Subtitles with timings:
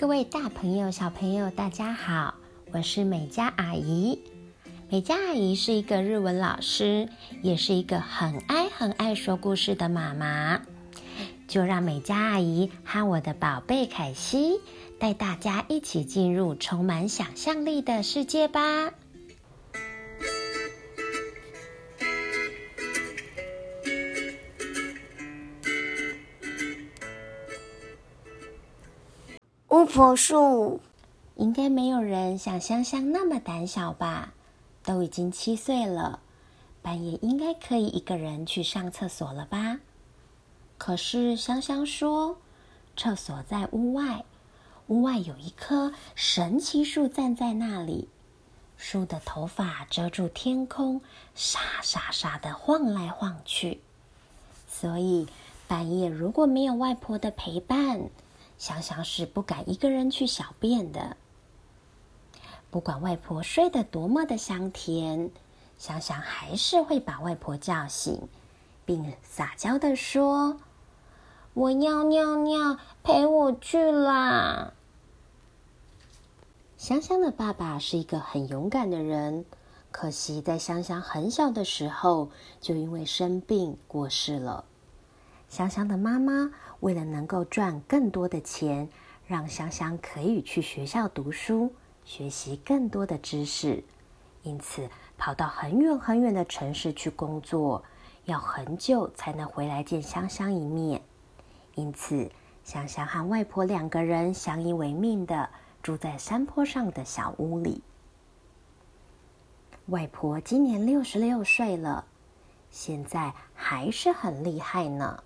[0.00, 2.34] 各位大朋友、小朋友，大家好，
[2.72, 4.20] 我是美嘉阿姨。
[4.88, 7.08] 美嘉阿姨是一个日文老师，
[7.42, 10.62] 也是一个很爱很爱说故事的妈妈。
[11.48, 14.60] 就让美嘉阿姨和我的宝贝凯西
[15.00, 18.92] 带大家一起进入充满想象力的世界吧。
[29.88, 30.80] 婆树，
[31.36, 34.34] 应该没有人像香香那么胆小吧？
[34.84, 36.20] 都已经七岁了，
[36.82, 39.80] 半夜应该可以一个人去上厕所了吧？
[40.76, 42.36] 可是香香说，
[42.96, 44.24] 厕所在屋外，
[44.88, 48.08] 屋外有一棵神奇树站在那里，
[48.76, 51.00] 树的头发遮住天空，
[51.34, 53.80] 沙沙沙的晃来晃去。
[54.68, 55.26] 所以
[55.66, 58.10] 半夜如果没有外婆的陪伴，
[58.58, 61.16] 香香是不敢一个人去小便的。
[62.70, 65.30] 不管外婆睡得多么的香甜，
[65.78, 68.28] 香香还是会把外婆叫醒，
[68.84, 70.60] 并撒娇的说
[71.54, 74.74] ：“我要尿尿，陪我去啦！”
[76.76, 79.44] 香香的爸爸是一个很勇敢的人，
[79.90, 84.64] 可惜在香香很小的时候就因为生病过世了。
[85.48, 88.88] 香香的妈妈为了能够赚更多的钱，
[89.26, 91.72] 让香香可以去学校读书，
[92.04, 93.82] 学习更多的知识，
[94.42, 97.82] 因此跑到很远很远的城市去工作，
[98.24, 101.02] 要很久才能回来见香香一面。
[101.74, 102.30] 因此，
[102.64, 105.48] 香香和外婆两个人相依为命的
[105.82, 107.82] 住在山坡上的小屋里。
[109.86, 112.04] 外婆今年六十六岁了，
[112.70, 115.22] 现在还是很厉害呢。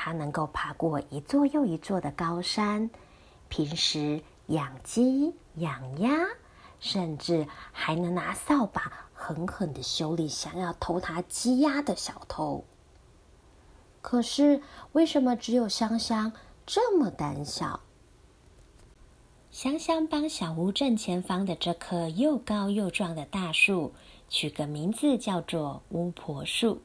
[0.00, 2.88] 他能够爬过一座又一座的高山，
[3.48, 6.20] 平时养鸡、养鸭，
[6.78, 12.62] 甚至还能拿扫把狠狠的修理想要偷他鸡鸭的小偷。
[14.00, 16.32] 可是，为什么只有香香
[16.64, 17.80] 这么胆小？
[19.50, 23.92] 香香帮小屋正前方的这棵又高又壮的大树
[24.28, 26.82] 取个名字，叫做巫婆树。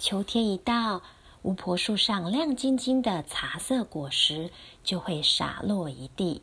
[0.00, 1.02] 秋天一到。
[1.42, 4.50] 巫婆树上亮晶晶的茶色果实
[4.84, 6.42] 就会洒落一地。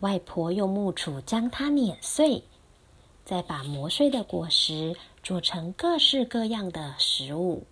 [0.00, 2.44] 外婆用木杵将它碾碎，
[3.24, 7.66] 再把磨碎的果实做成各式各样的食物，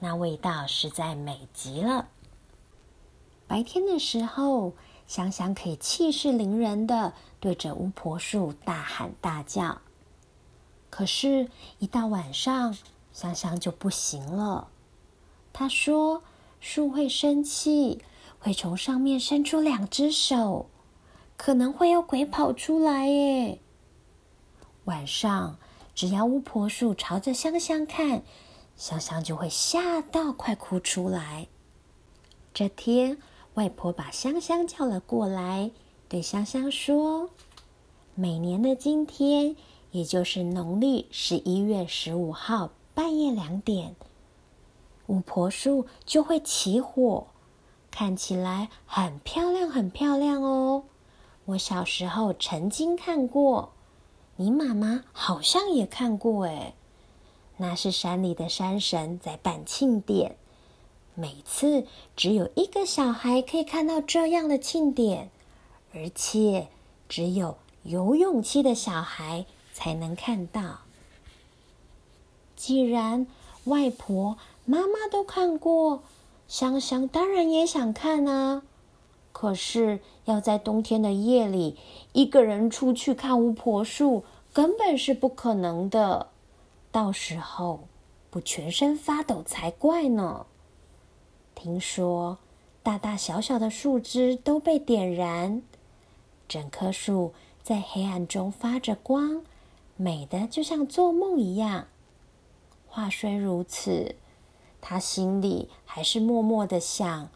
[0.00, 2.08] 那味道实在美极了。
[3.46, 4.72] 白天的时候，
[5.06, 9.80] 香香可以气势凌人的对着巫婆树大喊大叫，
[10.90, 11.48] 可是，
[11.78, 12.76] 一到晚上，
[13.12, 14.68] 香香就不行了。
[15.52, 16.22] 他说
[16.60, 18.00] ：“树会生气，
[18.38, 20.70] 会从上面伸出两只手，
[21.36, 23.58] 可能会有鬼跑出来。”耶。
[24.84, 25.58] 晚上，
[25.94, 28.22] 只要巫婆树朝着香香看，
[28.76, 31.48] 香香就会吓到快哭出来。
[32.54, 33.18] 这天，
[33.54, 35.70] 外婆把香香叫了过来，
[36.08, 37.30] 对香香说
[38.14, 39.54] ：“每年的今天，
[39.90, 43.94] 也就是农历十一月十五号半夜两点。”
[45.10, 47.26] 巫婆树就会起火，
[47.90, 50.84] 看起来很漂亮，很漂亮哦。
[51.46, 53.72] 我小时候曾经看过，
[54.36, 56.74] 你妈妈好像也看过诶。
[57.56, 60.36] 那是山里的山神在办庆典，
[61.16, 61.84] 每次
[62.14, 65.28] 只有一个小孩可以看到这样的庆典，
[65.92, 66.68] 而且
[67.08, 70.82] 只有有勇气的小孩才能看到。
[72.54, 73.26] 既然
[73.64, 74.38] 外婆。
[74.64, 76.02] 妈妈都看过，
[76.46, 78.62] 香香当然也想看啊。
[79.32, 81.76] 可是要在冬天的夜里
[82.12, 86.28] 一个人出去看巫婆树，根本是不可能的。
[86.92, 87.84] 到时候
[88.30, 90.46] 不全身发抖才怪呢。
[91.54, 92.38] 听说
[92.82, 95.62] 大大小小的树枝都被点燃，
[96.48, 99.42] 整棵树在黑暗中发着光，
[99.96, 101.86] 美的就像做梦一样。
[102.88, 104.16] 话虽如此。
[104.80, 107.28] 他心里还是默默的想：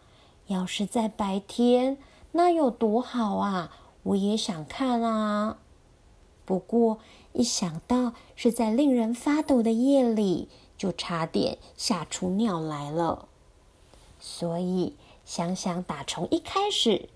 [0.47, 1.99] 要是在白天，
[2.33, 3.71] 那有多好啊！
[4.03, 5.59] 我也想看啊。
[6.45, 6.99] 不过
[7.33, 13.29] 一想到是在令人发抖的夜里，就差点吓出尿来了。
[14.21, 14.95] 所以
[15.25, 17.09] 香香打从一开始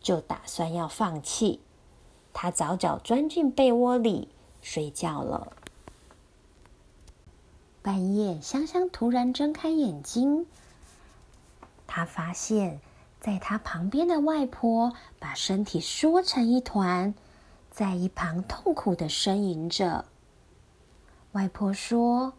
[0.00, 1.60] 就打算要放弃，
[2.32, 4.28] 他早早钻进被窝里
[4.60, 5.52] 睡觉了。
[7.84, 10.46] 半夜，香香突然睁开眼睛，
[11.86, 12.80] 她发现，
[13.20, 17.12] 在她旁边的外婆把身体缩成一团，
[17.70, 20.06] 在一旁痛苦的呻吟着。
[21.32, 22.32] 外婆说：“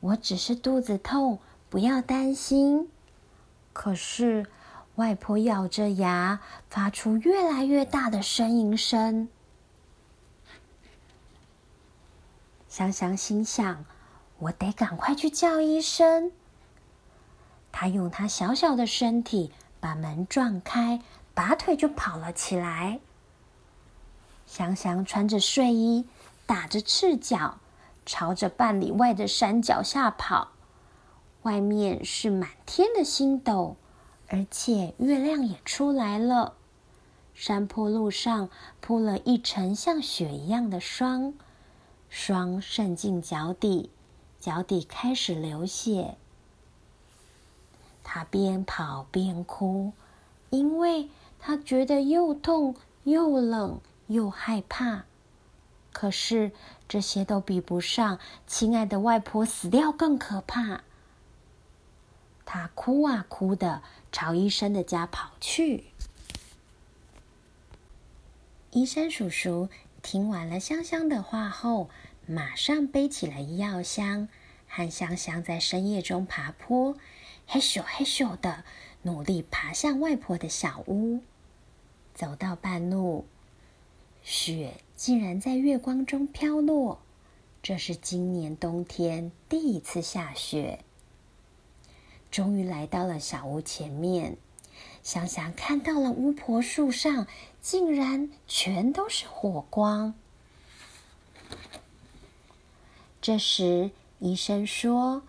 [0.00, 1.38] 我只是肚子痛，
[1.68, 2.90] 不要担心。”
[3.72, 4.44] 可是，
[4.96, 9.28] 外婆咬着牙，发出越来越大的呻吟声。
[12.68, 13.84] 香香心想
[14.40, 16.32] ：“我得赶快去叫医生。”
[17.72, 19.52] 他用他小小的身体。
[19.82, 21.00] 把门撞开，
[21.32, 23.00] 拔腿就跑了起来。
[24.46, 26.04] 香香穿着睡衣，
[26.44, 27.56] 打着赤脚，
[28.04, 30.48] 朝着半里外的山脚下跑。
[31.44, 33.76] 外面是满天的星斗，
[34.28, 36.52] 而且月亮也出来了。
[37.32, 38.50] 山坡路上
[38.82, 41.32] 铺了一层像雪一样的霜，
[42.10, 43.88] 霜渗进脚底，
[44.40, 46.16] 脚底开始流血。
[48.02, 49.92] 他边跑边哭，
[50.48, 51.08] 因为
[51.38, 55.04] 他觉得又痛又冷又害怕。
[55.92, 56.52] 可是
[56.88, 60.82] 这些都比不上亲爱的外婆死掉更可怕。
[62.44, 65.84] 他哭啊哭的，朝医生的家跑去。
[68.72, 69.68] 医生叔叔
[70.02, 71.88] 听完了香香的话后，
[72.26, 74.28] 马上背起了医药箱，
[74.66, 76.96] 和香香在深夜中爬坡。
[77.46, 78.64] 嘿咻嘿咻的，
[79.02, 81.20] 努力爬向外婆的小屋。
[82.14, 83.26] 走到半路，
[84.22, 87.00] 雪竟然在月光中飘落。
[87.62, 90.80] 这是今年冬天第一次下雪。
[92.30, 94.36] 终于来到了小屋前面，
[95.02, 97.26] 想想看到了巫婆树上
[97.60, 100.14] 竟然全都是火光。
[103.20, 105.22] 这时，医生说：“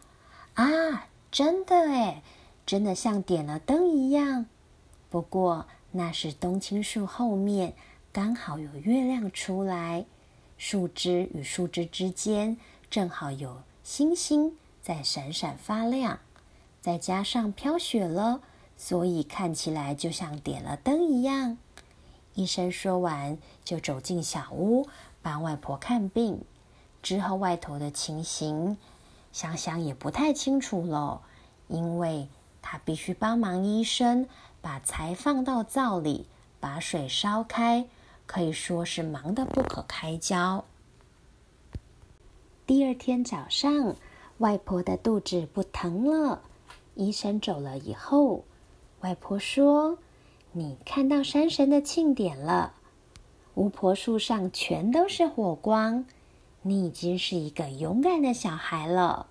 [0.56, 2.22] 啊！”真的哎，
[2.66, 4.48] 真的像点了灯一样。
[5.10, 7.74] 不过那是冬青树后面
[8.12, 10.06] 刚好有月亮出来，
[10.58, 12.58] 树枝与树枝之间
[12.90, 16.20] 正好有星星在闪闪发亮，
[16.82, 18.42] 再加上飘雪了，
[18.82, 21.60] 所以看起来就像点了灯一样。
[22.34, 24.88] 医生说完，就走进小屋
[25.22, 26.42] 帮外婆看病。
[27.04, 28.76] 之后外头的情形。
[29.32, 31.22] 想想也不太清楚了，
[31.68, 32.28] 因为
[32.64, 34.28] 他必须帮忙医生
[34.62, 36.26] 把柴放到灶里，
[36.60, 37.88] 把水烧开，
[38.26, 40.66] 可以说是忙得不可开交。
[42.66, 43.96] 第二天早上，
[44.40, 46.42] 外婆的肚子不疼了。
[46.96, 48.44] 医生走了以后，
[49.02, 49.98] 外婆说
[50.54, 52.74] ：“你看到山神的庆典了，
[53.56, 56.06] 巫婆树上全都是火光。”
[56.64, 59.26] 你已经是一个勇敢的小孩了，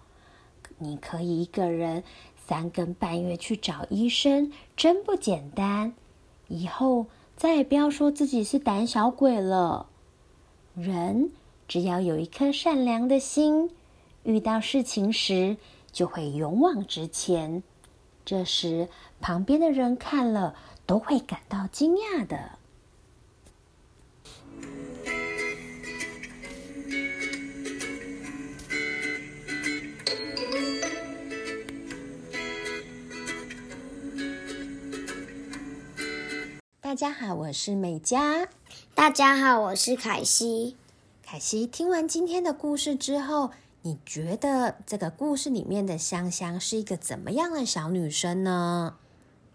[0.79, 2.03] 你可以一个人
[2.45, 5.95] 三更半夜去找医生，真不简单。
[6.49, 7.07] 以后
[7.37, 9.87] 再也不要说自己是胆小鬼了。
[10.75, 11.31] 人
[11.69, 13.71] 只要有一颗善良的心，
[14.25, 15.57] 遇到事情时
[15.93, 17.63] 就会勇往直前。
[18.25, 18.89] 这时，
[19.21, 20.55] 旁边的人看了
[20.87, 22.59] 都会感到惊讶的。
[36.81, 38.49] 大家好，我是美嘉。
[38.95, 40.77] 大家好，我是凯西。
[41.23, 48.97] 凯西，听完今天的故事之后，你觉得这个故事里面的香香是一个怎么样的小女生呢？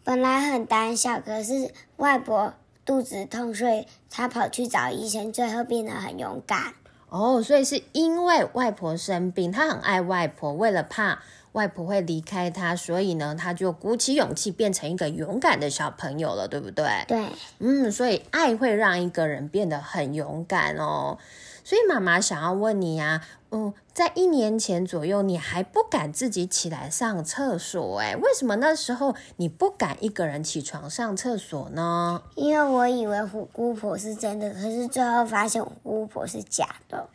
[0.04, 2.54] 本来很胆小，可是外婆
[2.84, 6.74] 肚子痛，所以她跑去找医生，最后变得很勇敢。
[7.10, 11.20] 哦，所以是因为外婆生病，她很爱外婆，为了怕。
[11.52, 16.86] 外婆会离开她，所以呢，她就鼓起勇气变成一个勇敢的小朋友了，对不对？
[17.08, 17.30] 对，
[17.60, 21.18] 嗯，所以爱会让一个人变得很勇敢哦。
[21.66, 32.22] 所以妈妈想要问你呀，嗯，在一年前左右，你还不敢自己起来上厕所，哎，为什么那时候你不敢一个人起床上厕所呢？
[32.36, 37.10] 因为我以为虎姑婆是真的，可是最后发现虎姑婆是假的。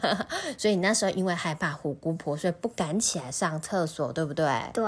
[0.58, 4.46] 所以你那时候因为害怕虎姑婆，所以不敢起来上厕所，对不对？
[4.74, 4.84] 对。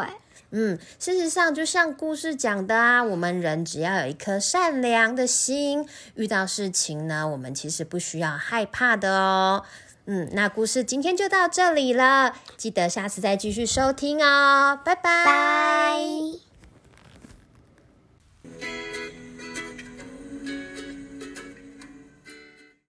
[0.51, 9.65] 嗯事实上就像故事讲的啊我们人只要有一颗善良的心遇到事情呢我们其实不需要害怕的哦。
[10.07, 15.97] 嗯那故事今天就到这里了记得下次再继续收听哦拜拜。